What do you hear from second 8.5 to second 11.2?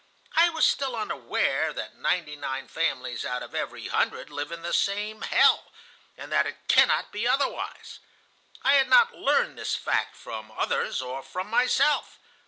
I had not learned this fact from others